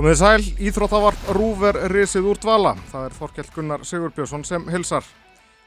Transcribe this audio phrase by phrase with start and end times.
[0.00, 2.70] Komið sæl, Íþróttavarp Rúver risið úr dvala.
[2.88, 5.04] Það er Þorkjell Gunnar Sigurbjörnsson sem hilsar.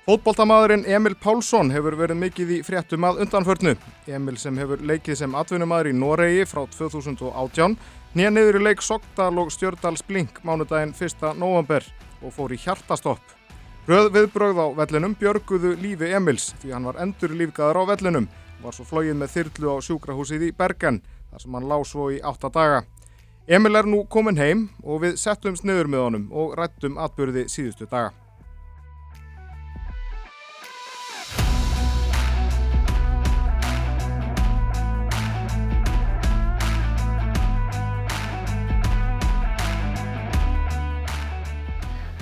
[0.08, 3.76] Fótboltamaðurinn Emil Pálsson hefur verið mikið í fréttum að undanförnu.
[4.10, 7.76] Emil sem hefur leikið sem atvinnumadur í Noregi frá 2018
[8.18, 11.28] nýja niður í leik Sogdal og Stjördals Blink mánudaginn 1.
[11.38, 11.86] november
[12.24, 13.22] og fór í hjartastopp.
[13.86, 18.66] Röð viðbrögð á vellinum björguðu lífi Emils því hann var endur lífgaður á vellinum og
[18.66, 22.18] var svo flóið með þyrlu á sjúkrahúsið í Bergen þar sem hann lág svo í
[22.18, 22.82] 8 daga.
[23.46, 27.84] Emil er nú komin heim og við settum sniður með honum og rættum atbyrði síðustu
[27.92, 28.14] daga.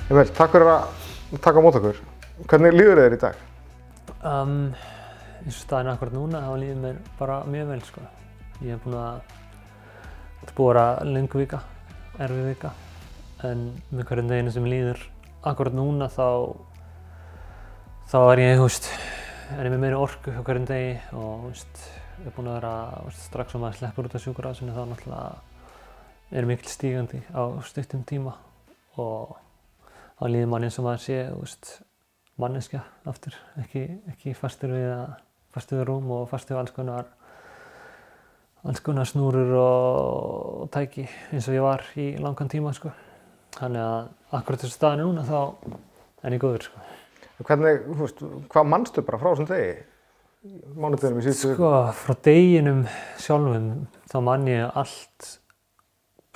[0.09, 1.99] Emil, takk fyrir að taka á mót okkur.
[2.49, 3.43] Hvernig líður þér í dag?
[4.25, 4.55] Um,
[5.45, 8.07] eins og staðin akkurat núna, þá líður mér bara mjög vel sko.
[8.65, 9.37] Ég hef búin að,
[10.41, 11.61] þetta er búin að vera lengu vika,
[12.17, 12.73] erfið vika,
[13.47, 15.03] en með hverjum deginu sem líður
[15.47, 16.27] akkurat núna þá,
[18.09, 18.89] þá er ég, veist,
[19.55, 21.47] er ég með meiri orku á hverjum degi og,
[22.21, 22.73] ég er búin að vera,
[23.05, 25.31] veist, strax sem maður sleppur út af sjúkurásinu þá náttúrulega
[26.31, 28.35] er mikil stígandi á stuttum tíma
[29.01, 29.37] og
[30.19, 31.71] þá líður mann eins og maður sé, veist,
[32.41, 35.17] manneskja aftur, ekki, ekki fastur við, að,
[35.53, 37.09] fastur við rúm og fastur við alls konar,
[38.67, 42.91] alls konar snúrur og, tæki eins og ég var í langan tíma, sko.
[43.57, 45.39] Þannig að akkurat þessu staðinu núna þá
[46.21, 46.83] er ég góður, sko.
[47.41, 48.21] Hvernig, þú veist,
[48.53, 49.79] hvað mannstu bara frá þessum degi?
[50.41, 52.79] Mánudeginum í síðustu Sko, frá deginum
[53.21, 53.65] sjálfum
[54.09, 55.27] þá mann ég allt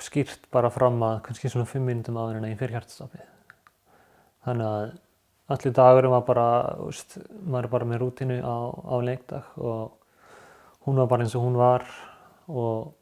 [0.02, 3.24] skýrt bara fram að kannski svona fimm minnum áður en að ég fyrir hjartastafið.
[4.46, 4.92] Þannig að
[5.56, 6.46] allir dagurum var bara,
[6.86, 9.96] úst, maður bara með rútinu á, á leikdag og
[10.86, 11.86] hún var bara eins og hún var
[12.48, 12.94] og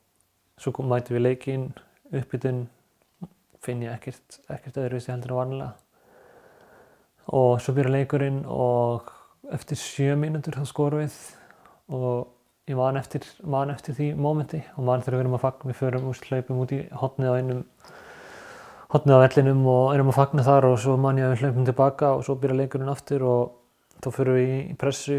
[0.61, 1.67] svo mæti við leikinn,
[2.15, 2.67] uppbytun,
[3.65, 5.73] finn ég ekkert, ekkert öðruvísi heldur en vanlega.
[7.35, 9.11] Og svo byrja leikurinn og
[9.53, 11.17] eftir sjö mínútur þá skorum við
[11.93, 12.31] og
[12.69, 15.81] ég man eftir, man eftir því mómenti og man þegar við erum að fagna, við
[15.81, 17.65] förum úst, hlaupum út í hotnið á einum
[18.95, 21.69] hotnið á vellinum og erum að fagna þar og svo man ég að við hlaupum
[21.69, 23.57] tilbaka og svo byrja leikurinn aftur og
[24.05, 25.19] þá fyrir við í pressu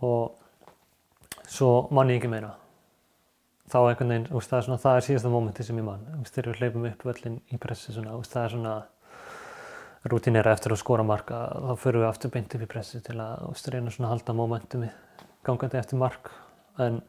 [0.00, 0.32] og
[1.46, 2.54] svo man ég ekki meira.
[3.68, 6.32] Þá einhvern veginn, úst, það er svona, það er síðasta mómenti sem ég man, úst,
[6.32, 8.76] þegar við hlaupum upp vellin í pressu svona, úst, það er svona
[10.08, 13.66] rútinera eftir að skora marka, þá fyrir við aftur beint upp í pressu til að
[13.74, 14.88] reyna svona að halda mómentumi
[15.44, 16.30] gangandi eftir mark.
[16.80, 17.00] En,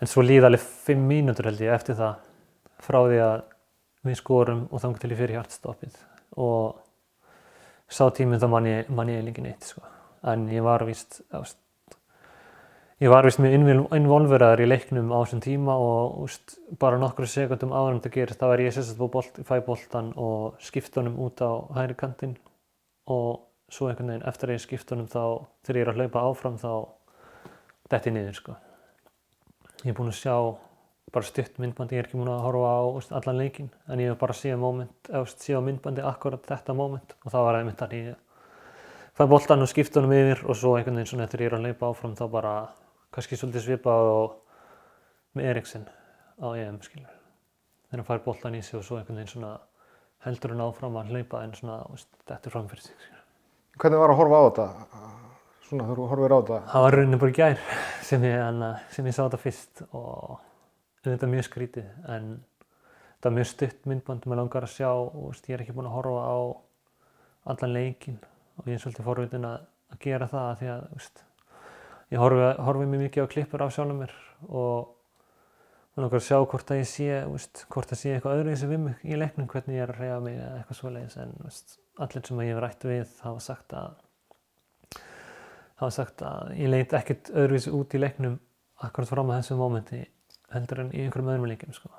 [0.00, 2.20] en svo líða alveg fimm mínútur held ég eftir það
[2.80, 3.40] frá því að
[4.08, 5.98] við skorum og þannig til ég fyrir hjartstoppið.
[6.40, 6.80] Og
[7.90, 9.82] sá tíminn þá mann ég, man ég líka neitt sko.
[10.20, 11.56] en ég var vist ást,
[13.00, 13.56] ég var vist með
[13.96, 18.40] involveraður í leiknum á þessum tíma og úst, bara nokkru sekundum áður en það gerist
[18.40, 22.34] þá er ég sérstaklega bolt, fæ boltan og skiptunum út á hægri kantinn
[23.08, 25.22] og svo einhvern veginn eftir að ég skiptunum þá
[25.64, 26.72] þegar ég er að hlaupa áfram þá
[27.90, 28.56] detti niður sko.
[29.80, 30.34] Ég er búinn að sjá
[31.10, 34.12] bara stutt myndbandi, ég er ekki múin að horfa á veist, allan leikin en ég
[34.12, 37.96] hef bara séð moment, séð á myndbandi akkurat þetta moment og það var einmitt að
[37.96, 38.20] ég
[39.18, 41.66] fæ boltan og skipta honum yfir og svo einhvern veginn svona eftir ég er að
[41.66, 42.54] leipa áfram þá bara
[43.14, 44.36] kannski svolítið svipað og
[45.36, 45.86] með Eriksen
[46.40, 47.16] á EM skilur
[47.90, 49.54] þegar hann fær boltan í sig og svo einhvern veginn svona
[50.26, 53.24] heldur hann áfram að leipa en svona veist, þetta er framfyrir sig skilur.
[53.80, 54.66] Hvernig var að horfa á þetta?
[55.70, 56.60] Svona þú horfir á þetta?
[56.72, 57.64] Það var rauninni bara gær
[58.08, 58.62] sem ég,
[58.94, 60.38] sem ég sá þetta fyrst og
[61.06, 62.30] þetta er mjög skrítið en
[63.16, 65.96] þetta er mjög stutt myndband maður langar að sjá og ég er ekki búin að
[65.98, 66.38] horfa á
[67.50, 68.20] allan leikin
[68.60, 69.66] og ég er svolítið forvitin að
[70.04, 71.24] gera það því að veist,
[72.10, 74.14] ég horfi, horfi mjög mikið á klippur af sjálfum mér
[74.48, 74.96] og
[76.00, 78.82] maður að sjá hvort að ég sé veist, hvort að sé eitthvað öðru og við
[78.84, 82.26] mig í leiknum hvernig ég er að reyja mig eða eitthvað svoleiðis en veist, allir
[82.26, 83.98] sem ég hef rætt við hafa sagt að
[85.80, 88.38] hafa sagt að ég leit ekkert öðruvísi út í leiknum
[88.86, 90.02] akkurat fram að þessu mómenti
[90.54, 91.90] heldur en í einhverjum öðrum leikim sko.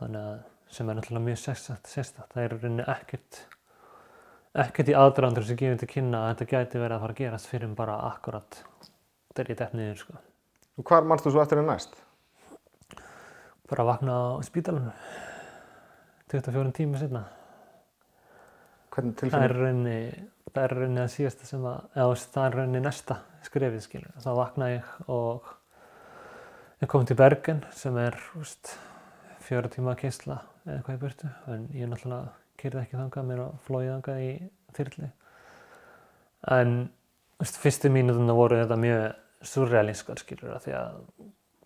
[0.00, 0.38] þannig að
[0.70, 1.90] sem er náttúrulega mjög sérstætt
[2.30, 3.42] það er rauninni ekkert
[4.60, 7.50] ekkert í aðdraðandur sem gefur til kynna að þetta gæti verið að fara að gerast
[7.50, 8.62] fyrir bara akkurat
[9.34, 10.20] þegar ég dætt niður sko.
[10.80, 11.94] Og hvar mannst þú svo eftir en næst?
[13.70, 15.04] Bara að vakna á spítalunum
[16.30, 17.24] 24 tíma setna
[18.90, 19.98] Hvernig það er rauninni
[20.50, 23.16] það er rauninni að síðasta sem að eða það er rauninni næsta
[23.46, 25.50] skrefið skilur þá vakna ég og
[26.82, 28.72] ég kom til Bergen sem er úst,
[29.46, 31.30] fjóra tíma að keisla eða eitthvað í burtu.
[31.52, 34.30] En ég náttúrulega kyrði ekki þangað mér flóið þangað í
[34.76, 35.10] þyrli
[36.56, 36.74] en
[37.40, 39.04] fyrstu mínutuna voru þetta mjög
[39.50, 40.96] surrealískar skilur því að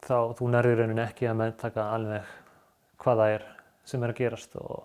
[0.04, 2.34] þá þú nærður rauninni ekki að meðtaka alveg
[3.02, 3.46] hvað það er
[3.88, 4.84] sem er að gerast og,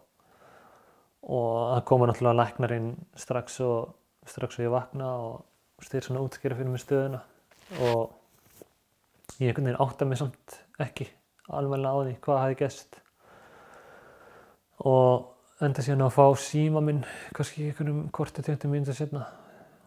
[1.29, 2.89] og það koma náttúrulega læknarinn
[3.19, 7.21] strax og strax og ég vakna og styrir svona útskýra fyrir mig stöðuna
[7.85, 8.15] og
[9.39, 11.09] ég einhvern veginn átta mig samt ekki
[11.49, 12.99] alveg á því hvað hafi gæst
[14.89, 17.03] og enda síðan að fá síma minn
[17.35, 19.27] kannski einhvernum korti 20 mínútur setna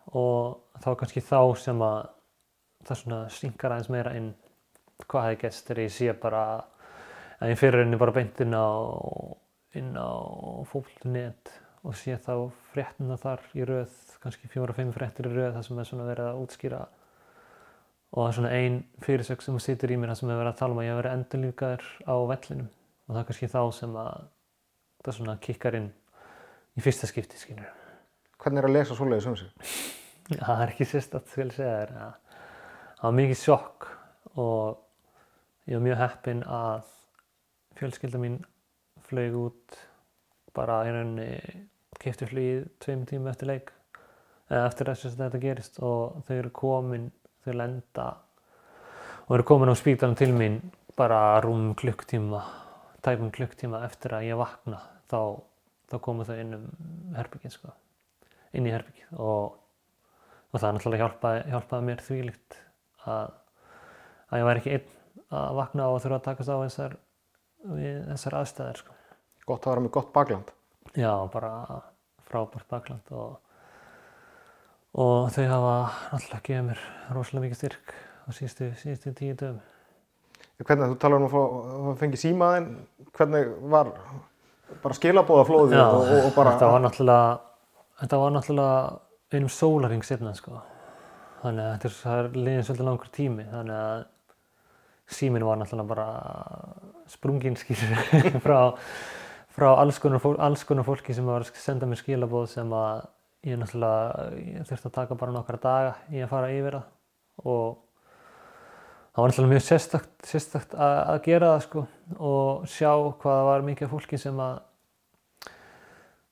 [0.06, 2.00] og þá kannski þá sem að
[2.82, 4.32] það svona synkar aðeins meira inn
[5.06, 6.42] hvað hafi gæst þegar ég sé bara
[7.42, 8.66] að ég fyrir henni bara beint inn á
[9.78, 10.10] inn á
[10.68, 11.52] fólknet
[11.82, 12.34] og sé þá
[12.72, 16.42] fréttina þar í rauð kannski fjóra-fimm fréttir í rauð þar sem er svona verið að
[16.44, 16.82] útskýra
[18.12, 20.60] og það er svona ein fyrirsök sem sýtur í mér þar sem er verið að
[20.60, 24.00] tala um að ég hef verið endurlíkaður á vellinum og það er kannski þá sem
[24.04, 24.26] að
[25.02, 25.92] það svona kikkar inn
[26.78, 27.81] í fyrsta skipti skilur.
[28.42, 29.50] Hvernig er að lesa svoleiðis um sig?
[30.32, 31.92] Það er ekki sérstatt skal ég segja þér.
[32.98, 33.86] Það var mikið sjokk
[34.42, 36.88] og ég var mjög heppinn að
[37.78, 38.40] fjölskylda mín
[39.06, 39.78] flög út
[40.56, 41.28] bara í rauninni
[42.02, 43.72] kefti flugið tveim tíma eftir leik
[44.50, 47.06] eða eftir þess að þetta gerist og þau eru komin,
[47.44, 48.08] þau lenda
[49.28, 50.58] og eru komin á spítanum til mín
[50.98, 52.42] bara rúm klukktíma
[53.04, 55.40] tæpum klukktíma eftir að ég vakna þá,
[55.90, 56.66] þá komu þau inn um
[57.16, 57.72] herbyggin sko,
[58.52, 59.54] inn í herbyggið og,
[60.52, 62.58] og það náttúrulega hjálpaði, hjálpaði mér þvílikt
[63.08, 63.32] að,
[64.28, 64.98] að ég væri ekki einn
[65.32, 66.98] að vakna og þurfa að takast á þessar,
[67.62, 68.96] þessar aðstæðir sko.
[69.48, 70.52] Gott að vera með gott bakland.
[70.92, 71.52] Já, bara
[72.28, 73.36] frábært bakland og,
[74.92, 75.76] og þau hafa
[76.12, 76.82] náttúrulega gefið mér
[77.16, 79.62] rosalega mikið styrk á síðustu, síðustu tíu dögum.
[80.62, 81.40] Hvernig þú talar um að, fá,
[81.90, 82.68] að fengi símaðinn,
[83.16, 83.90] hvernig var
[84.82, 86.52] bara skilabóðaflóðið og, og bara...
[86.54, 87.32] þetta var náttúrulega,
[88.02, 88.76] þetta var náttúrulega
[89.32, 90.58] einum sólaring setna sko.
[91.42, 94.02] Þannig að þetta er, það liðin svolítið langur tími, þannig að
[95.12, 96.08] síminn var náttúrulega bara
[97.10, 97.98] sprungin skilur
[98.44, 98.58] frá,
[99.52, 103.06] frá alls konar, fólk, alls konar fólki sem var að senda mér skilabóð sem að
[103.48, 107.80] ég náttúrulega ég þurfti að taka bara nokkra daga í að fara yfir það og
[109.12, 111.86] það var náttúrulega mjög sérstakt, sérstakt að, að gera það sko
[112.32, 112.92] og sjá
[113.24, 114.60] hvað var mikið fólki sem að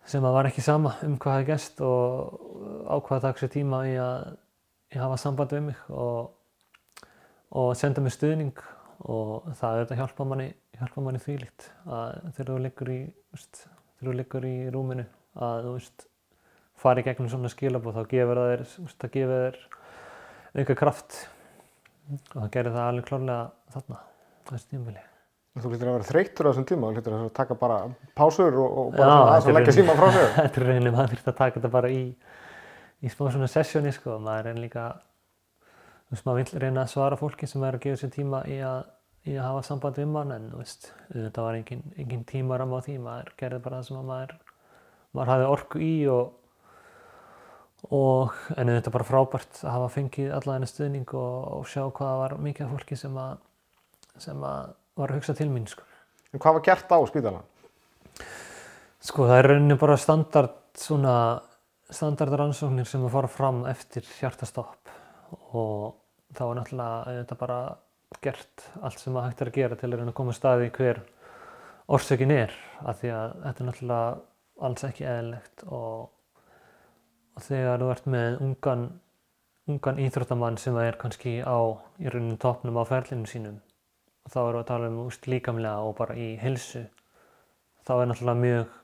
[0.08, 2.36] sem að var ekki sama um hvað það gæst og
[2.90, 4.36] ákvaða takk sér tíma í að,
[4.94, 6.30] að hafa samband við mig og,
[7.56, 8.62] og senda mér stuðning
[9.00, 13.00] og það er þetta hjálpa manni, hjálpa manni þvílíkt að þegar þú liggur í
[13.32, 13.64] veist,
[13.98, 15.06] þegar þú liggur í rúminu
[15.40, 16.06] að þú veist
[16.80, 19.60] fari gegnum svona skilabóð þá gefur það þér, veist, það gefur þér
[20.60, 21.20] auka kraft.
[22.10, 24.02] Og það gerir það alveg klárlega þarna
[24.50, 25.09] þessi tímfili
[25.58, 27.78] Þú hlýttir að vera þreyttur á þessum tíma, þú hlýttir að taka bara
[28.14, 30.28] pásur og, og bara Já, svona aðeins þetta að leggja síma frá sig.
[30.36, 32.02] Þetta er rauninni, maður þurft að taka þetta bara í
[33.00, 34.86] í smá svona sessjóni sko, maður er líka
[35.64, 38.58] þú veist, maður vill reyna að svara fólki sem er að gefa sér tíma í
[38.66, 38.80] að,
[39.24, 42.78] í að hafa samband við mann en þú veist, þetta var engin, engin tímaram á
[42.84, 44.36] því, maður gerði bara það sem að maður
[45.16, 46.36] maður hafði orku í og
[47.96, 51.86] og en þetta er bara frábært að hafa fengið alla þenni stuðning og, og sjá
[51.96, 53.38] hvað var mikið af fólki sem að
[54.20, 55.86] sem að var að hugsa til mín sko.
[56.30, 57.46] En hvað var gert á spítalan?
[59.00, 61.14] Sko það er rauninni bara standard svona
[61.90, 64.92] standard rannsóknir sem að fara fram eftir hjartastopp
[65.56, 65.96] og
[66.36, 67.60] þá er náttúrulega þetta bara
[68.22, 71.02] gert allt sem að hægt er að gera til að að koma að staði hver
[71.90, 74.10] orsökin er af því að þetta er náttúrulega
[74.68, 76.10] alls ekki eðlilegt og,
[77.36, 78.84] og þegar þú ert með ungan
[79.70, 81.58] ungan íþróttamann sem er kannski á
[82.02, 83.60] í rauninni toppnum á ferlinu sínum
[84.28, 86.84] þá erum við að tala um úst, líkamlega og bara í hilsu
[87.86, 88.76] þá er náttúrulega mjög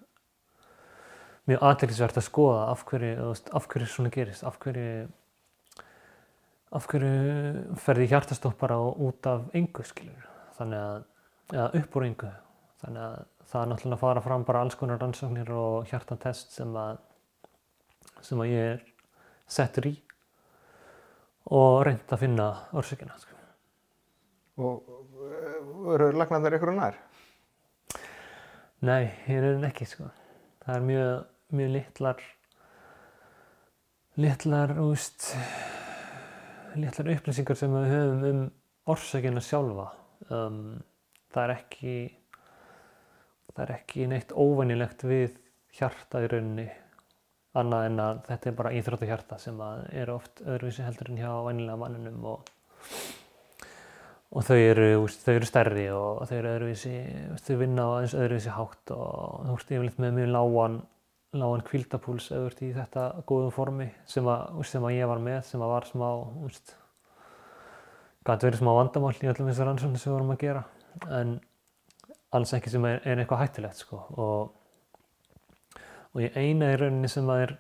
[1.46, 5.06] mjög aðeinsvert að skoða af hverju, af hverju svona gerist, af hverju
[6.76, 10.26] af hverju ferði hjartastopp bara út af engu skilur,
[10.58, 11.04] þannig að
[11.54, 12.32] eða upp úr engu,
[12.82, 16.74] þannig að það er náttúrulega að fara fram bara alls konar rannsóknir og hjartatest sem
[16.80, 16.98] að
[18.24, 18.84] sem að ég er
[19.46, 19.94] settur í
[21.54, 23.36] og reynd að finna orsökina sko.
[24.56, 24.95] Og
[25.36, 26.98] uh, eru lagnarnir ykkur nær?
[28.86, 30.10] Nei, ég er ekki sko.
[30.64, 32.24] Það er mjög, mjög litlar
[34.16, 35.30] litlar, úst,
[36.76, 38.44] litlar upplýsingar sem við höfum um
[38.88, 39.90] orsakina sjálfa.
[40.32, 40.78] Um,
[41.34, 41.96] það er ekki
[43.52, 45.36] það er ekki neitt óvenjulegt við
[45.76, 46.66] hjarta í rauninni
[47.56, 51.30] annað en að þetta er bara íþróttahjarta sem að er oft öðruvísi heldur en hjá
[51.46, 52.50] venjulega manninum og
[54.36, 56.92] og þau eru, úst, þau eru stærri og þau eru öðruvísi,
[57.32, 60.76] úst, þau vinna á aðeins öðruvísi hátt og þú ert yfirleitt með mjög lágan,
[61.40, 65.10] lágan kvildapúls ef þú ert í þetta góðum formi sem að, úst, sem að ég
[65.12, 66.08] var með, sem að var smá,
[68.26, 70.64] gæti verið smá vandamál í öllum þessar rannsóknir sem við vorum að gera.
[71.16, 71.36] En
[72.36, 74.02] alls ekki sem er, er eitthvað hættulegt sko.
[74.20, 75.80] Og,
[76.12, 77.56] og ég eina í rauninni sem að er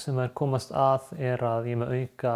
[0.00, 2.34] sem að er komast að er að ég með auka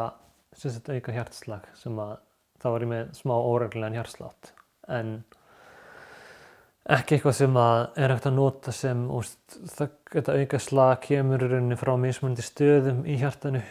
[0.56, 2.16] auka hjartslag sem að
[2.62, 4.52] þá var ég með smá óreglulegan hjartslátt.
[4.92, 5.16] En
[6.96, 11.50] ekki eitthvað sem að er hægt að nota sem úst, þetta auka slag kemur í
[11.50, 13.64] rauninni frá mismunandi stöðum í hjartanu.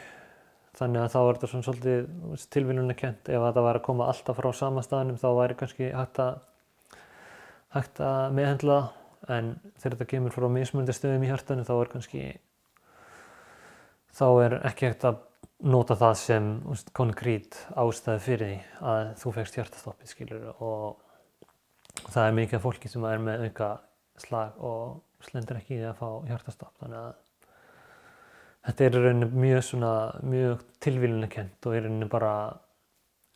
[0.75, 4.35] Þannig að þá er þetta svona svolítið tilvílunni kent ef það var að koma alltaf
[4.35, 6.41] frá sama staðnum þá væri kannski hægt að
[7.75, 8.79] hægt að meðhendla
[9.31, 12.25] en þegar þetta kemur frá mismunandi stöðum í hjartanu þá er kannski
[14.15, 15.23] þá er ekki hægt að
[15.65, 21.01] nota það sem úst, konkrét ástæði fyrir því að þú fegst hjartastoppið skilur og
[22.11, 23.69] það er mikið fólki sem er með auka
[24.21, 27.13] slag og slendur ekki í því að fá hjartastopp þannig að
[28.65, 29.93] þetta er rauninu mjög svona
[30.25, 32.35] mjög tilvílinu kent og í rauninu bara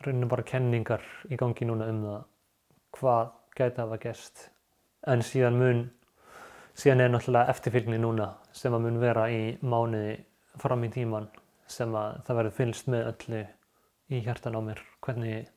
[0.06, 2.22] rauninu bara kenningar í gangi núna um það
[2.98, 4.46] hvað gæti að hafa gerst.
[5.08, 5.84] En síðan mun
[6.80, 10.16] síðan er náttúrulega eftirfylgni núna sem að mun vera í mánuði
[10.60, 11.28] fram í tíman
[11.70, 13.42] sem að það verður fylgst með öllu
[14.10, 15.50] í hjartan á mér hvernig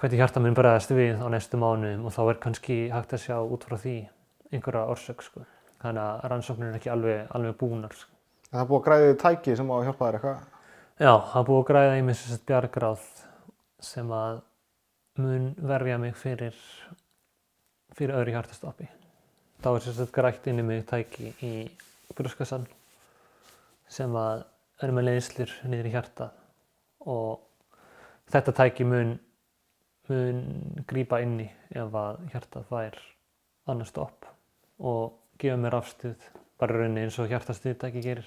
[0.00, 3.36] hvernig hjarta minn bregðast við á næstu mánuðum og þá er kannski hægt að sjá
[3.42, 3.98] út frá því
[4.50, 5.44] einhverja orsök sko.
[5.84, 8.10] þannig að rannsóknir er ekki alveg, alveg búnar sko.
[8.48, 10.42] Það er búið að græða í tæki sem á að hjálpa þér eitthvað?
[10.94, 13.06] Já, það er búið að græða í sem sagt bjargráð
[13.84, 14.40] sem að
[15.20, 16.60] mun verfja mig fyrir
[17.94, 18.88] fyrir öðru hjartastoppi.
[19.62, 21.52] Þá er sagt grætt inn í mig tæki í
[22.16, 22.66] bruskasann
[23.90, 24.46] sem að
[24.84, 26.30] er með leiðslur niður í hjarta
[27.10, 27.44] og
[28.32, 29.16] þetta tæki mun
[30.08, 30.40] mun
[30.88, 32.98] grýpa inn í ef að hjartað fær
[33.72, 34.26] annar stopp
[34.84, 36.26] og gefa mér afstuð
[36.60, 38.26] bara rauninni eins og hjartastuðtæki gerir.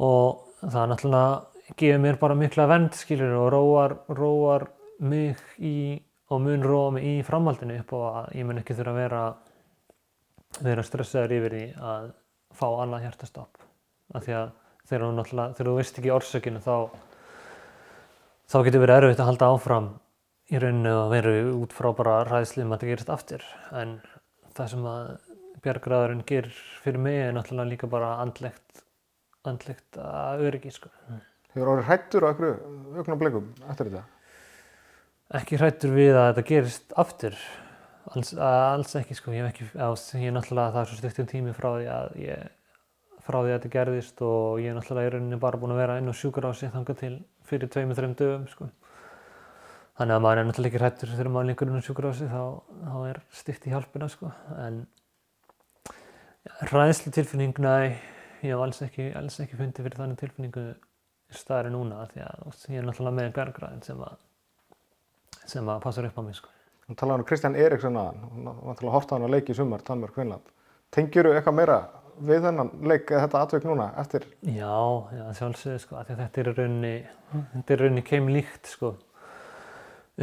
[0.00, 4.66] Og það náttúrulega gefur mér bara mikla vend skilur og róar, róar
[4.98, 6.00] mig í
[6.32, 9.24] og mun róa mig í framhaldinu upp og að ég mun ekki þurfa að vera
[10.64, 12.10] vera stressaður yfir því að
[12.54, 13.63] fá annað hjartastopp
[14.14, 14.54] af því að
[14.88, 16.74] þegar þú veist ekki orsökinu þá
[18.50, 19.92] þá getur verið erfitt að halda áfram
[20.52, 23.46] í rauninu að veru út frá bara ræðsli um að þetta gerist aftur
[23.80, 23.94] en
[24.54, 25.12] það sem að
[25.64, 28.82] bjargræðurinn gerir fyrir mig er náttúrulega líka bara andlegt
[29.44, 30.90] andlegt að öryggi sko.
[31.54, 34.04] Hefur árið hrættur á einhverju aukna blikum eftir þetta?
[35.40, 37.38] Ekki hrættur við að þetta gerist aftur
[38.12, 39.88] alls, alls ekki sko ég hef ekki, á,
[40.20, 42.52] ég er náttúrulega það er svo stuttum tími frá því að ég
[43.24, 45.98] frá því að þetta gerðist og ég er náttúrulega í rauninni bara búin að vera
[46.00, 47.14] inn á sjúkarási þanga til
[47.48, 48.68] fyrir tveimur, þreim dögum sko.
[49.94, 52.42] Þannig að maður er náttúrulega ekki hrættur þegar maður lengur inn á sjúkarási þá,
[52.84, 54.32] þá er stikt í hjálpina sko.
[54.60, 54.82] En
[56.68, 57.74] ræðslu tilfinning, næ,
[58.44, 60.66] ég hef alls ekki, alls ekki fundið fyrir þannig tilfinningu
[61.34, 64.18] staðari núna því að ég er náttúrulega með bergræðin sem að,
[65.48, 66.52] sem að passar upp á mig sko.
[66.84, 69.84] Þú talaði um Kristján Eriksson aðan, hún var náttúrulega horta hann að leiki í sumar,
[69.86, 70.50] Tanmur Kvinnland.
[70.92, 71.78] Tengjuru eitthvað meira
[72.22, 74.26] við þennan leik eða þetta atvökk núna eftir?
[74.46, 74.76] Já,
[75.16, 76.94] já sjálfsögðu sko, þetta er raunni,
[77.56, 78.94] þetta er raunni keim líkt sko,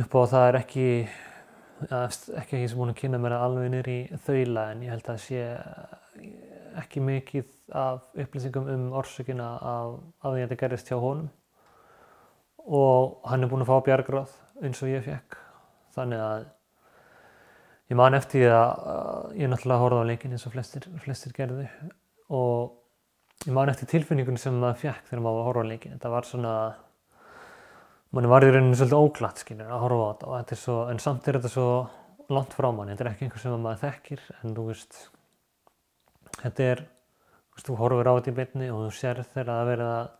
[0.03, 0.87] upp á það er ekki,
[1.89, 5.21] ja, ekki ekki sem búin að kynna mér alveg nýri þaula en ég held að
[5.25, 5.43] sé
[6.79, 11.29] ekki mikið af upplýsingum um orsökina af, að þetta gerist hjá honum.
[12.61, 15.37] Og hann er búin að fá bjargráð eins og ég fekk,
[15.95, 16.49] þannig að
[17.91, 21.65] Ég man eftir því að ég náttúrulega horfði á leikin eins og flestir, flestir gerði
[22.31, 25.97] og ég man eftir tilfinningunni sem maður fekk þegar maður horfði á leikin.
[25.97, 26.53] Þetta var svona,
[28.15, 30.77] manni var í rauninu svolítið óglatt skiljur að horfa á þetta og þetta er svo,
[30.93, 31.67] en samt er þetta svo
[32.31, 32.95] langt frá manni.
[32.95, 35.01] Þetta er ekki einhver sem maður þekkir en þú veist,
[36.37, 39.73] þetta er, þú veist, þú horfir á þetta í byrni og þú sér þegar það
[39.73, 40.15] verið að,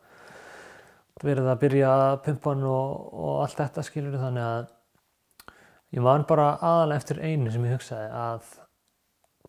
[1.24, 4.70] verið að byrja að pumpa hann og, og allt þetta skiljur þannig að
[5.92, 8.52] Ég man bara aðalega eftir einu sem ég hugsaði að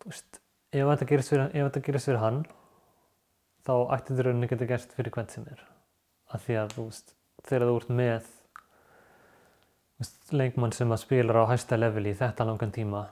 [0.03, 0.39] veist,
[0.75, 2.43] ef þetta gerist fyrir, fyrir hann
[3.63, 5.61] þá ætti þetta rauninni geta gerst fyrir hvern sem er.
[6.35, 7.13] Af því að þú veist,
[7.47, 8.31] þegar þú ert með
[10.01, 13.05] veist, leikmann sem að spilar á hæsta leveli í þetta langan tíma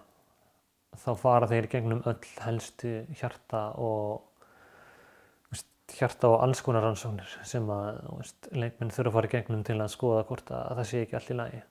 [0.99, 4.27] þá fara þeir gegnum öll helstu hjarta og
[5.91, 8.01] hjarta og alls konar rannsóknir sem að
[8.55, 11.37] leikmenn þurfa að fara gegnum til að skoða hvort að það sé ekki allt í
[11.39, 11.61] lagi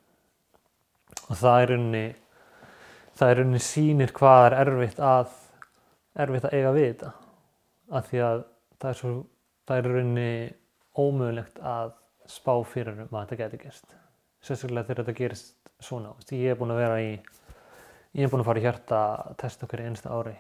[1.31, 2.05] og það er unni
[3.21, 5.37] það er unni sínir hvað er erfitt að
[6.21, 7.13] erfitt að eiga við þetta.
[7.91, 8.43] Af því að
[8.81, 9.13] það er svo
[9.69, 10.31] það er unni
[10.99, 11.93] ómögulegt að
[12.31, 13.95] spá fyrir um að þetta getur gerst.
[14.41, 17.11] Sérstaklega þegar þetta gerist svona ég er búin að vera í
[18.17, 20.35] ég er búin að fara í hjarta að testa okkur einsta ári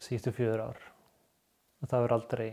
[0.00, 0.82] síðustu fjögur ár.
[1.80, 2.50] Og það verður aldrei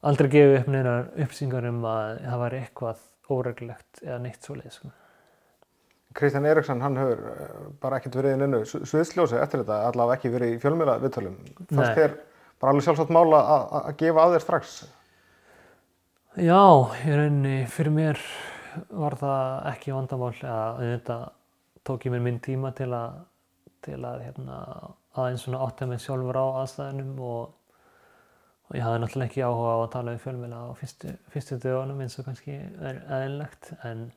[0.00, 4.74] aldrei gefið upp neina uppsingar um að það væri eitthvað óreglulegt eða neitt svo leið
[4.74, 4.92] sko.
[6.14, 7.50] Kristján Eriksson, hann hefur eh,
[7.82, 11.36] bara ekkert verið inn innu sviðsljósi eftir þetta, allavega ekki verið í fjölmjöla viðtölum.
[11.70, 12.16] Fannst þér
[12.60, 13.42] bara alveg sjálfsagt mála
[13.80, 14.72] að gefa að þér strax?
[16.38, 16.62] Já,
[17.06, 18.24] í rauninni fyrir mér
[18.94, 21.18] var það ekki vandamál að þetta
[21.86, 23.22] tók ég mér minn tíma til að,
[23.86, 24.58] til að hérna,
[25.18, 27.54] aðeins svona átta mig sjálfur á aðstæðinum og,
[28.68, 32.02] og ég hafði náttúrulega ekki áhuga á að tala um fjölmjöla á fyrstu, fyrstu dögunum
[32.04, 34.10] eins og kannski er eðinlegt en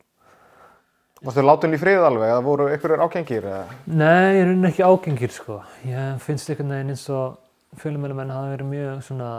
[1.24, 3.46] Varstu þið látin í frið alveg eða voru ykkurir ágengir?
[3.88, 5.62] Nei, ég er rauninni ekki ágengir sko.
[5.88, 7.38] Ég finnst einhvern veginn eins og
[7.80, 9.30] fjölmjölumenn hafa verið mjög svona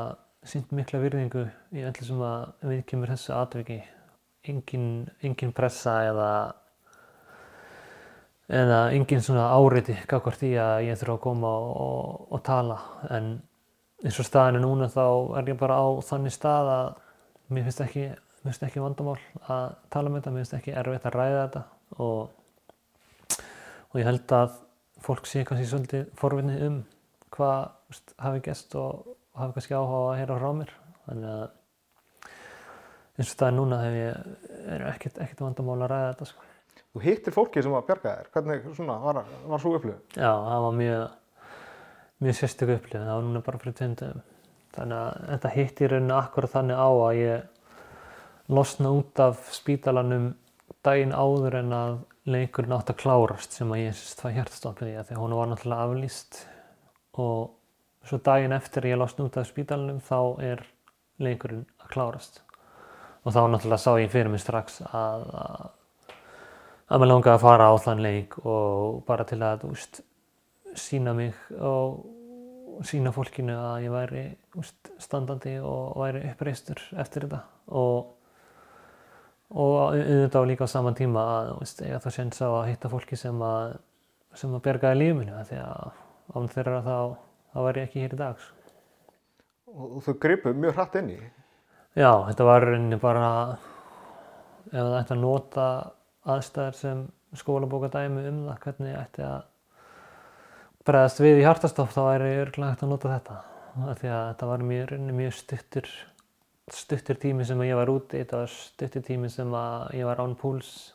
[0.48, 1.42] sínt mikla virðingu
[1.76, 3.76] í öllu sem að viðkymur þessu atviki.
[4.48, 4.86] Engin,
[5.20, 6.30] engin pressa eða
[8.48, 11.52] eða engin svona áreiti kakvart í að ég þurfa að koma
[11.84, 12.80] og, og, tala
[13.12, 13.30] en
[14.00, 15.04] eins og staðinu núna þá
[15.36, 16.90] er ég bara á þannig stað að
[17.52, 18.10] mér finnst ekki,
[18.56, 21.66] ekki vandamál að tala um þetta, mér finnst ekki erfitt að ræða þetta
[22.02, 22.30] og,
[23.90, 24.56] og ég held að
[25.04, 26.80] fólk sé kannski svolítið forvinni um
[27.34, 30.74] hvað veist, hafi gæst og hafi kannski áhuga að heyra frá mér
[31.04, 31.44] þannig að
[33.14, 36.46] eins og staðinu núna hef ég er ekkert, ekkert vandamál að ræða þetta sko.
[36.94, 39.20] Þú hittir fólki sem var bjargað þér, hvernig svona, var,
[39.50, 40.02] var svo upplifun?
[40.14, 41.04] Já, það var mjög,
[42.24, 44.24] mjög sérstöku upplifun, það var núna bara fyrir tveimdöfum.
[44.74, 50.32] Þannig að þetta hitti í rauninu akkurat þannig á að ég losna út af spítalanum
[50.84, 54.96] daginn áður en að leikurinn átt að klárast sem að ég sérst var hjertstoppið í
[55.00, 56.40] að því hún var náttúrulega aflýst.
[57.20, 60.64] Og svo daginn eftir ég losna út af spítalanum þá er
[61.22, 62.42] leikurinn að klárast.
[63.24, 65.72] Og þá náttúrulega sá ég fyrir mig strax að, að
[66.88, 70.02] að maður langaði að fara á þann leik og bara til að úst,
[70.74, 74.24] sína mig og sína fólkinu að ég væri
[74.60, 77.40] úst, standandi og væri uppreistur eftir þetta.
[77.78, 78.12] Og
[79.50, 81.52] og auðvitað líka á saman tíma að
[81.84, 83.76] ég þá séns á að hitta fólki sem að
[84.34, 86.00] sem að bergaði lífinu því að
[86.34, 86.96] án þeirra þá
[87.54, 88.50] þá væri ekki hér í dags
[89.74, 91.16] Og þau gripu mjög hratt inn í?
[91.98, 93.30] Já, þetta var rauninni bara
[94.70, 95.66] ef það ætti að nota
[96.34, 97.02] aðstæðar sem
[97.38, 99.42] skólabókadæmi um það hvernig ætti að
[100.86, 103.38] bregðast við í hartastoff þá væri örglega hægt að nota þetta
[103.74, 105.90] því að þetta var mjög, mjög stuttur
[106.72, 109.50] stuttur tími sem ég var úti þetta var stuttur tími sem
[109.96, 110.94] ég var án púls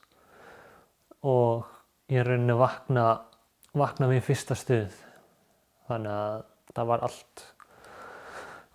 [1.22, 1.68] og
[2.10, 3.06] ég rauninni vakna
[3.78, 4.96] vakna við fyrsta stuð
[5.90, 7.46] þannig að það var allt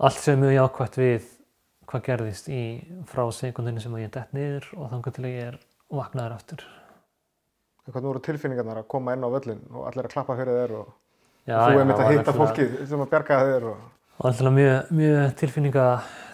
[0.04, 1.30] allt sem mjög jákvæmt við
[1.90, 2.62] hvað gerðist í
[3.10, 5.58] frá sekundinu sem ég dætt niður og þannig til ég er
[5.94, 6.64] vaknaður aftur.
[7.84, 10.92] Hvernig voru tilfinningarnar að koma inn á völlin og allir að klappa fyrir þér og,
[11.44, 13.66] já, og þú hefði myndið að hitta fólki sem að berga þér?
[13.70, 13.82] Og...
[14.14, 15.84] Var alltaf mjög, mjög tilfinninga,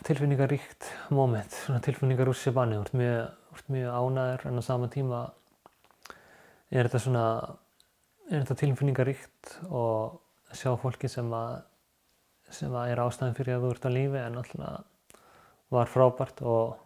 [0.05, 4.89] tilfinningaríkt móment, svona tilfinningar úr sér banni, þú ert mjög, mjög ánæður en á sama
[4.93, 5.21] tíma
[6.69, 7.23] er þetta svona,
[8.29, 10.19] er þetta tilfinningaríkt og
[10.53, 11.55] sjá fólki sem að,
[12.53, 15.17] sem að er ástæðin fyrir að þú ert á lífi en alltaf
[15.73, 16.77] var frábært og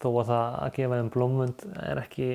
[0.00, 2.30] þó að það að gefa þeim blómund er ekki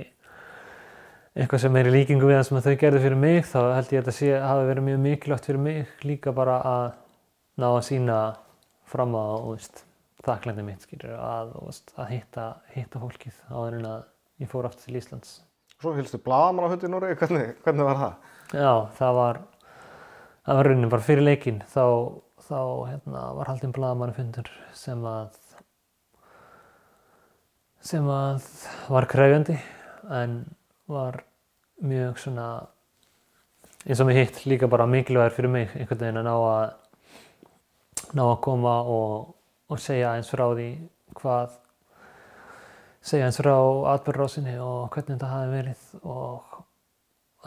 [1.33, 3.97] eitthvað sem er í líkingu við það sem þau gerðu fyrir mig þá held ég
[3.97, 6.87] að þetta sé að hafa verið mjög mikilvægt fyrir mig líka bara að
[7.57, 8.19] ná að sína
[8.87, 9.25] fram á
[10.27, 14.01] þakklændi mitt skilur, að, veist, að hitta, hitta fólkið á þennan að
[14.43, 15.35] ég fór aftur til Íslands
[15.77, 18.13] Svo hilstu bladamann á hundi núri, hvernig, hvernig var það?
[18.57, 19.39] Já, það var
[20.47, 21.83] það var raunin bara fyrir leikin þá,
[22.47, 25.35] þá hérna, var haldinn bladamannafundur sem að
[27.87, 28.47] sem að
[28.91, 29.57] var krefjandi
[30.17, 30.39] en
[30.91, 31.21] var
[31.83, 32.47] mjög svona
[33.85, 36.63] eins og mér hitt líka bara mikilvægur fyrir mig einhvern veginn að ná að
[38.15, 39.33] ná að koma og,
[39.67, 40.69] og segja eins frá því
[41.17, 41.57] hvað
[43.07, 43.55] segja eins frá
[43.93, 46.57] atbyrðrásinni og hvernig þetta hafi verið og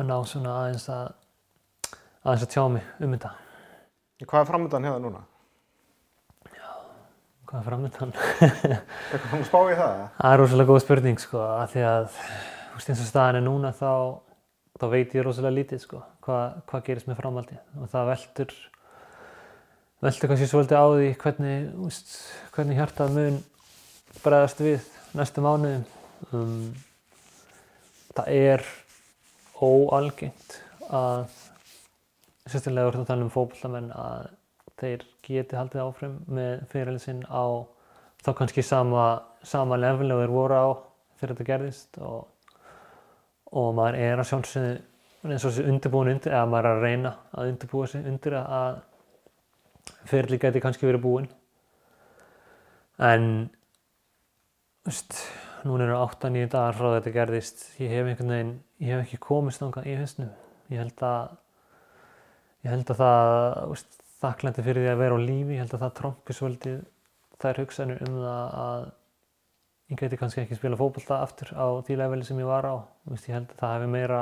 [0.00, 1.12] að ná svona aðeins að
[2.24, 3.36] aðeins að tjá mig um þetta
[4.20, 5.20] Hvað er framöndan hefða núna?
[7.48, 8.10] Hvað er framöndan?
[9.10, 10.02] Eitthvað fann að spá í það?
[10.18, 12.02] Það er rosalega góð spurning sko, að því að
[12.74, 13.92] veist, eins og staðin er núna þá,
[14.76, 18.54] þá veit ég rosalega lítið sko, hvað, hvað gerist með framhaldi og það veldur,
[20.00, 22.14] veldur kannski svolítið á því hvernig, veist,
[22.54, 23.38] hvernig hjartað mun
[24.24, 24.86] bregðast við
[25.16, 25.84] næstu mánuðum.
[26.32, 26.70] Um,
[28.16, 28.64] það er
[29.60, 30.56] óalgengt
[30.88, 31.28] að,
[32.48, 34.30] sérstaklega úr þá tala um fókvallamenn að
[34.80, 37.44] þeir geti haldið áfram með fyrirlið sinn á
[38.24, 39.06] þá kannski sama,
[39.44, 40.68] sama level og þeir voru á
[41.20, 42.22] þegar þetta gerðist og,
[43.52, 44.78] og maður er að sjálfsögðu
[45.20, 48.80] eins og þessi undirbúin undir eða maður er að reyna að undirbúa sig undir að
[50.10, 51.30] fyrirlið geti kannski verið búinn.
[53.00, 53.24] En
[54.86, 55.16] veist,
[55.64, 57.64] núna eru 8-9 dagar frá þetta gerðist.
[57.80, 60.30] Ég hef einhvern veginn ég hef ekki komist ánga í hausnum.
[60.72, 61.34] Ég held að
[62.64, 63.84] ég held að það
[64.20, 65.56] þakklandi fyrir því að vera á lífi.
[65.56, 66.80] Ég held að það trombi svolítið
[67.40, 68.86] þær hugsanir um það að
[69.90, 72.76] ég geti kannski ekki spila fókbalta aftur á því leveli sem ég var á.
[73.10, 74.20] Vist, ég held að það hefði meira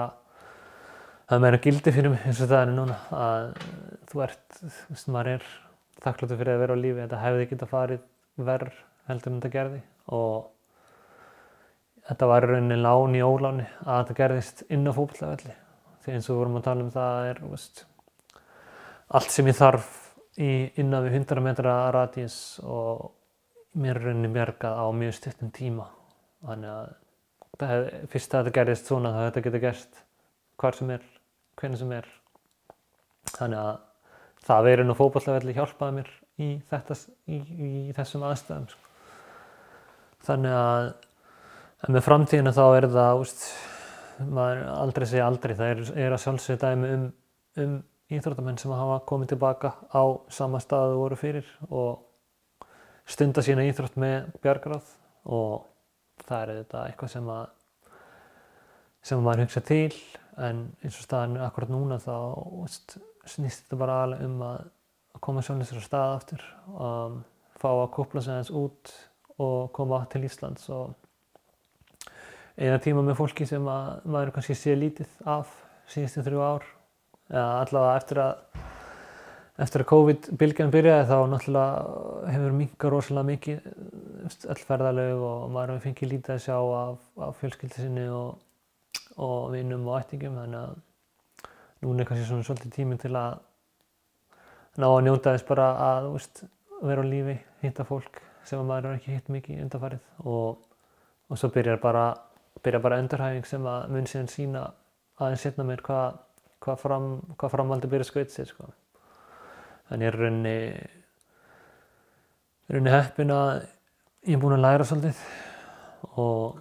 [1.29, 3.51] það hefði meira gildi fyrir mig eins og það er núna að
[4.09, 5.49] þú ert, þú veist, maður er
[6.03, 7.01] þakkláttu fyrir að vera á lífi.
[7.03, 8.07] Þetta hefði geta farið
[8.49, 9.81] verð heldur en þetta gerði.
[10.19, 10.49] Og
[12.09, 15.57] þetta var rauninni lán í óláni að þetta gerðist inn á fókbaltavelli
[16.09, 17.83] því eins og við vorum að tala um það er veist,
[19.19, 19.89] allt sem ég þarf
[20.41, 23.11] í innan við 100 metra radís og
[23.79, 25.89] mér rauninni bjargað á mjög stuttum tíma.
[26.47, 30.01] Þannig að hef, fyrst að þetta gerðist svona þá þetta getur gerst
[30.59, 31.05] hvar sem er,
[31.59, 32.09] hvernig sem er.
[33.35, 33.75] Þannig að
[34.49, 36.97] það að vera inn á fókbaltavelli hjálpaði mér í, þetta,
[37.29, 38.95] í, í þessum aðstæðum sko.
[40.29, 43.45] þannig að með framtíðina þá er það, úst,
[44.25, 47.07] maður aldrei segja aldrei, það er, er að sjálfsögja dæmi um,
[47.63, 52.01] um íþróttamenn sem hafa komið tilbaka á sama staðu voru fyrir og
[53.09, 54.89] stunda sína íþrótt með bjargráð
[55.29, 55.69] og
[56.25, 57.45] það er þetta eitthvað sem að
[59.09, 59.93] sem maður hugsa til
[60.39, 62.17] en eins og staðin akkurat núna þá
[62.65, 62.97] úst,
[63.33, 64.65] snýst þetta bara alveg um að
[65.25, 67.21] koma sjálfsögja stað aftur og um,
[67.59, 68.95] fá að kúpla sig aðeins út
[69.43, 70.95] og koma til Íslands og
[72.59, 75.51] eina tíma með fólki sem að maður kannski sé lítið af
[75.91, 76.67] síðustu þrjú ár
[77.29, 78.67] eða allavega eftir að
[79.59, 86.13] eftir að COVID-bylgjan byrjaði þá náttúrulega hefur mingar rosalega mikið allferðalög og maður hefur fengið
[86.13, 88.37] lítið að sjá af, af fjölskyldi sinni og,
[89.19, 90.77] og vinnum og ættingum þannig að
[91.83, 93.39] núna er kannski svona svolítið tími til að
[94.79, 96.45] ná að njóta þess bara að veist,
[96.83, 100.03] vera á lífi, hitta fólk sem maður er ekki hitt mikið undanfarið.
[100.25, 100.59] Og,
[101.29, 102.07] og svo byrjar bara
[102.63, 104.65] byrja bara endurhæfing sem að mun síðan sína
[105.19, 106.19] aðeins setna mér hvað
[106.65, 108.71] hva fram, hva framvaldi byrja skaut sér sko.
[109.91, 110.57] en ég er raunni
[112.69, 113.53] raunni heppin að
[114.27, 115.23] ég er búin að læra svolítið
[116.21, 116.59] og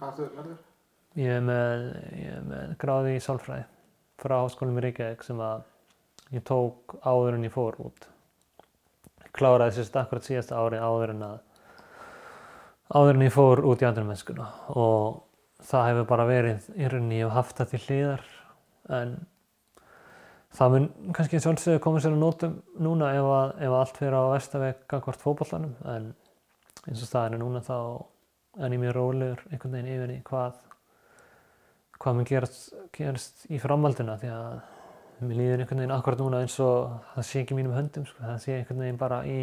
[1.18, 3.66] ég er með, ég er með gráði í sálfræði
[4.18, 5.66] frá háskólum í Reykjavík sem að
[6.34, 8.08] ég tók áður en ég fór út.
[9.36, 11.38] Kláraði sérst akkurat síðast ári áður en að
[12.88, 15.24] áður en ég fór út í andrum mennskuna og
[15.68, 18.22] það hefur bara verið í rauninni og haft það til hlýðar
[18.98, 19.16] en
[20.58, 24.16] það mun kannski sjálfsögur koma sér að nótum núna ef, að, ef að allt fyrir
[24.16, 26.08] á vestaveg gangvart fókballanum en
[26.88, 27.76] eins og er núna þá
[28.58, 30.62] en ég mjög rólegur einhvern veginn yfir í hvað
[31.98, 34.50] hvað mun gerast, gerast í framhaldina því að
[35.26, 38.22] mér líður einhvern veginn akkurat núna eins og það sé ekki mínum höndum sko.
[38.22, 39.40] það sé einhvern veginn bara í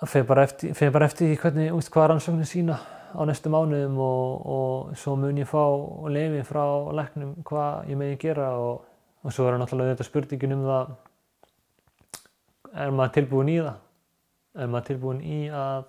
[0.00, 2.80] það fer bara eftir, fer bara eftir hvernig, úst, hvað rannsóknir sína
[3.14, 5.62] á næstu mánuðum og, og svo mun ég fá
[6.10, 6.64] lefi frá
[6.98, 8.82] leknum hvað ég megi gera og,
[9.22, 10.94] og svo er náttúrulega þetta spurningin um það
[12.74, 15.84] er maður tilbúin í það er maður tilbúin í að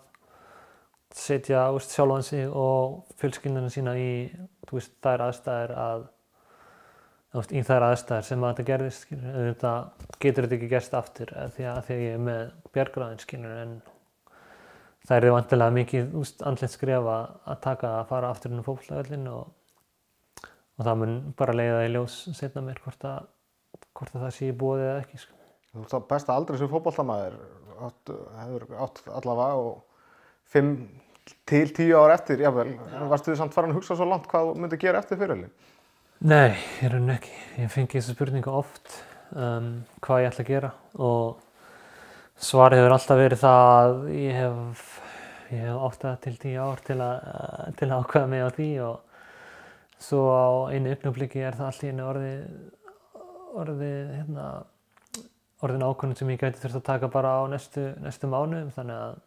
[1.16, 4.12] setja sjálfan sig og fjölskyldunum sína í
[4.72, 6.06] veist, þær aðstæðir að
[7.38, 9.74] veist, í þær aðstæðir sem að þetta gerðist þetta
[10.20, 12.42] getur þetta ekki gerst aftur því að, því að ég er með
[12.76, 13.78] björgráðin en
[15.06, 16.18] það er vantilega mikið
[16.50, 19.48] andlegt skref að taka að fara aftur inn á fólkslagöldin og,
[20.76, 23.32] og það mun bara leiða í ljós setna mér hvort að,
[23.94, 25.22] hvort að það sé búið eða ekki.
[25.22, 25.40] Sko.
[25.72, 27.40] Þú veist að besta aldrei sem fókbaltamæður
[28.40, 29.84] hefur átt allavega og
[30.50, 30.78] fimm
[31.50, 32.76] til tíu ár eftir, jável,
[33.10, 35.50] varstu þið samt farin að hugsa svo langt hvað þú myndi gera eftir fyrirli?
[36.26, 37.34] Nei, ég raun ekki.
[37.60, 39.00] Ég fengi þessu spurningu oft
[39.34, 39.72] um,
[40.06, 41.42] hvað ég ætla að gera og
[42.42, 44.86] svarið hefur alltaf verið það að ég hef
[45.52, 47.28] ég hef 8 til 10 ár til að,
[47.80, 48.96] til að ákvæða mig á því og
[50.02, 52.42] svo á einu uppnöfliki er það allir einu orðið
[53.56, 54.48] orðið hérna,
[55.64, 59.22] orðin ákvörðin sem ég gæti þurft að taka bara á næstu, næstu mánuðum þannig að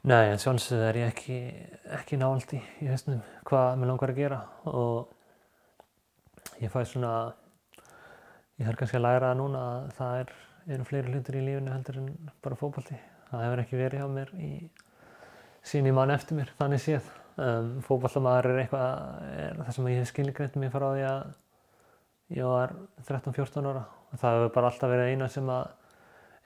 [0.00, 1.38] Nei, sjálfsögðu er ég ekki,
[1.98, 4.38] ekki nált í, í höstum hvað mér langar að gera.
[4.70, 5.10] Og
[6.62, 7.10] ég fæ svona,
[8.56, 10.30] ég þarf kannski að læra það núna að það er,
[10.72, 12.06] eru fleiri hlutur í lífinu heldur en
[12.40, 12.96] bara fókbalti
[13.30, 14.50] það hefur ekki verið hjá mér í
[15.70, 17.10] síni mann eftir mér, þannig séð.
[17.40, 21.20] Um, fókballamæður er eitthvað er það sem ég hef skilgreint mér frá því að
[22.36, 22.72] ég var
[23.04, 23.84] 13-14 ára.
[24.10, 25.68] Og það hefur bara alltaf verið eina sem að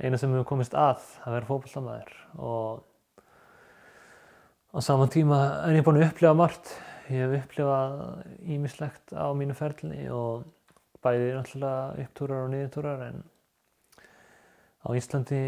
[0.03, 2.19] eina sem hefur komist að að vera fókballamæður
[2.51, 2.83] og
[4.74, 6.72] á saman tíma er ég búin að upplifa margt
[7.12, 8.24] ég hef upplifað
[8.56, 10.48] ímislegt á mínu ferli og
[11.04, 13.22] bæði náttúrulega upptúrar og niðurtúrar en
[14.84, 15.40] á Íslandi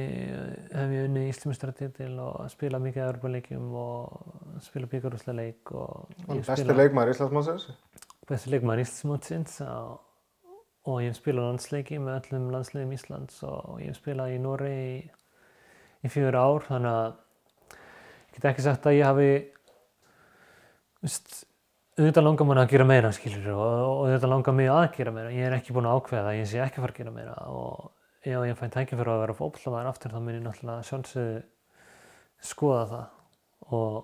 [0.71, 6.45] hef ég unni Íslimistrættitil og spila mikið að örbuleikjum og spila byggarúslega leik og ég
[6.47, 7.69] besti spila leikmaður Íslandsmannsins.
[8.31, 9.93] besti leikmaður Íslandsmótsins og,
[10.87, 14.75] og ég hef spilað landsleiki með öllum landsleikjum Íslands og ég hef spilað í Nóri
[14.77, 14.97] í,
[16.05, 17.23] í fjögur ár þannig að
[18.37, 19.31] get ekki sagt að ég hafi
[21.97, 25.33] auðvitað langar mann að gera meira skilur og, og auðvitað langar mig að gera meira.
[25.33, 27.93] Ég er ekki búin að ákveða að ég sé ekki fara að gera meira og
[28.27, 31.39] ef ég fæn tækifæri að vera fótbollamæður aftur þá mun ég náttúrulega sjálfsögðu
[32.51, 33.07] skoða það.
[33.77, 33.95] Og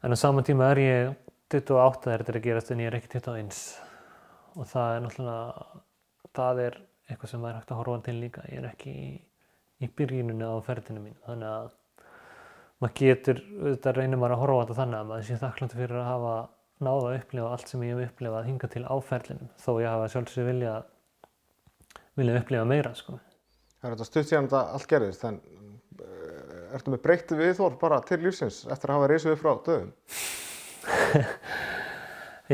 [0.00, 1.10] en á saman tíma er ég
[1.50, 3.60] 28 þegar þetta er að gerast en ég er ekki 21
[4.56, 5.82] og það er náttúrulega
[6.38, 6.78] það er
[7.10, 8.46] eitthvað sem er hægt að horfa til líka.
[8.48, 9.10] Ég er ekki í,
[9.84, 11.70] í byrjuninu á ferðinu mín þannig að
[12.80, 16.00] maður getur, auðvitað reynir maður að horfa á þetta þannig að maður sé þakklandi fyrir
[16.00, 16.34] að hafa
[16.80, 20.12] náða að upplifa allt sem ég hef upplifað hinga til á ferðinum þó ég hafa
[20.14, 20.74] sjálfsög vilja
[22.16, 23.18] vilja upplifa meira sko.
[23.80, 25.36] Það er þetta stutt síðan þetta allt gerðist, en
[26.00, 29.92] uh, ertu með breytti viðhorf bara til lífsins eftir að hafa reysið upp frá döðum?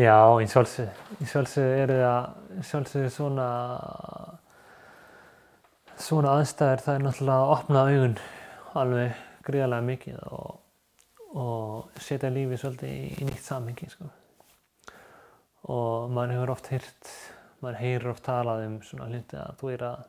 [0.07, 2.23] Já, í sjálfsög í sjálfsög eru það
[2.71, 3.49] sjálfsög svona
[5.97, 8.17] svona aðstæður það er náttúrulega að opna augun
[8.77, 10.59] alveg gríðarlega mikið og,
[11.39, 14.11] og setja lífið svolítið í, nýtt samhengi sko.
[15.75, 17.13] og maður hefur oft heyrt
[17.63, 20.05] maður heyrir oft talað um svona hluti að þú er að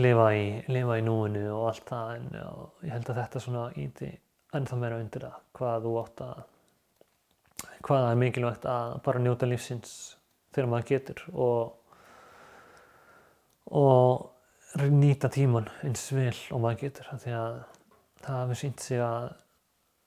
[0.00, 4.10] lifa í, lifa í núinu og allt það en ég held að þetta svona íti
[4.54, 6.42] ennþá meira undir það hvað þú átt að
[7.84, 9.96] hvað það er mikilvægt að bara njóta lífsins
[10.54, 11.80] þegar maður getur og
[13.74, 14.30] og
[14.90, 17.58] nýta tíman eins vel og maður getur því að
[18.24, 19.30] það hefur sínt sig að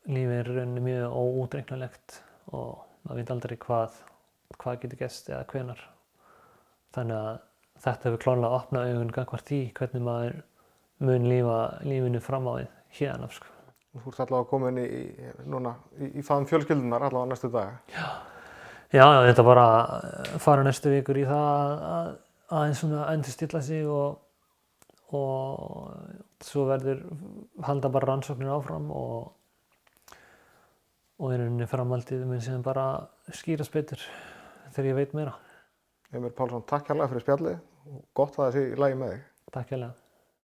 [0.08, 2.22] lífið er í rauninni mjög óútreiknarlegt
[2.56, 3.98] og maður veit aldrei hvað
[4.56, 5.82] hvað getur gæst eða hvenar
[6.96, 7.40] þannig að
[7.84, 10.40] þetta hefur klárlega opnað augun gangvart í hvernig maður
[11.08, 13.52] mun lífa lífinu fram á við hérna sko.
[13.98, 17.80] Þú ert allavega komin í, í, núna, í, í faðum fjölskyldunar allavega næstu daga.
[18.94, 23.36] Já, já, þetta bara að fara næstu vikur í það að, að aðeins svona endur
[23.36, 24.20] stilla sig og,
[25.18, 27.04] og svo verður
[27.66, 29.34] halda bara rannsóknir áfram og
[31.18, 32.88] og í rauninni framhaldið mun sem bara
[33.34, 34.02] skýrast betur
[34.76, 35.34] þegar ég veit meira.
[36.14, 37.56] Emil Pálsson, takk hérlega fyrir spjallið
[37.90, 39.24] og gott að það sé í lagi með þig.
[39.56, 40.07] Takk hérlega.